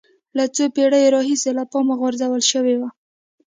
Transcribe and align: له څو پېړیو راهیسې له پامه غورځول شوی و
له 0.37 0.43
څو 0.55 0.63
پېړیو 0.75 1.13
راهیسې 1.15 1.51
له 1.57 1.63
پامه 1.71 1.95
غورځول 2.01 2.41
شوی 2.51 2.75
و 2.77 2.81